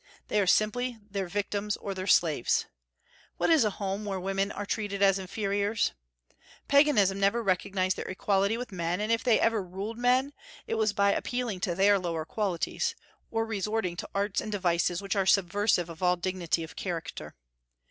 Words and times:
They 0.29 0.41
are 0.41 0.47
simply 0.47 0.97
their 1.11 1.27
victims 1.27 1.77
or 1.77 1.93
their 1.93 2.07
slaves. 2.07 2.65
What 3.37 3.51
is 3.51 3.63
a 3.63 3.69
home 3.69 4.03
where 4.03 4.19
women 4.19 4.51
are 4.51 4.65
treated 4.65 5.03
as 5.03 5.19
inferiors? 5.19 5.91
Paganism 6.67 7.19
never 7.19 7.43
recognized 7.43 7.97
their 7.99 8.07
equality 8.07 8.57
with 8.57 8.71
men; 8.71 8.99
and 8.99 9.11
if 9.11 9.23
they 9.23 9.39
ever 9.39 9.61
ruled 9.61 9.99
men, 9.99 10.33
it 10.65 10.73
was 10.73 10.91
by 10.91 11.11
appealing 11.11 11.59
to 11.59 11.75
their 11.75 11.99
lower 11.99 12.25
qualities, 12.25 12.95
or 13.29 13.45
resorting 13.45 13.95
to 13.97 14.09
arts 14.15 14.41
and 14.41 14.51
devices 14.51 15.03
which 15.03 15.15
are 15.15 15.27
subversive 15.27 15.87
of 15.87 16.01
all 16.01 16.15
dignity 16.15 16.63
of 16.63 16.75
character. 16.75 17.35